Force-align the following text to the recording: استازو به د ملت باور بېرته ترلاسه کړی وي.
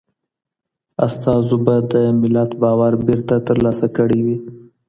استازو 1.05 1.57
به 1.65 1.75
د 1.91 1.93
ملت 2.21 2.51
باور 2.61 2.93
بېرته 3.07 3.35
ترلاسه 3.47 3.87
کړی 3.97 4.19
وي. 4.25 4.37